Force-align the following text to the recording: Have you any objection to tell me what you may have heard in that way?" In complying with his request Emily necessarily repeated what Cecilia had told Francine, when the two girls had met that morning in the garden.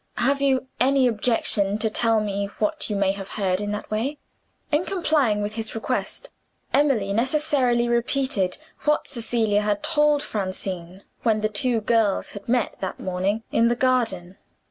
Have 0.17 0.41
you 0.41 0.65
any 0.79 1.07
objection 1.07 1.77
to 1.77 1.87
tell 1.87 2.19
me 2.21 2.47
what 2.57 2.89
you 2.89 2.95
may 2.95 3.11
have 3.11 3.33
heard 3.33 3.61
in 3.61 3.71
that 3.73 3.91
way?" 3.91 4.17
In 4.71 4.83
complying 4.83 5.43
with 5.43 5.53
his 5.53 5.75
request 5.75 6.31
Emily 6.73 7.13
necessarily 7.13 7.87
repeated 7.87 8.57
what 8.85 9.05
Cecilia 9.05 9.61
had 9.61 9.83
told 9.83 10.23
Francine, 10.23 11.03
when 11.21 11.41
the 11.41 11.49
two 11.49 11.81
girls 11.81 12.31
had 12.31 12.49
met 12.49 12.77
that 12.79 12.99
morning 12.99 13.43
in 13.51 13.67
the 13.67 13.75
garden. 13.75 14.37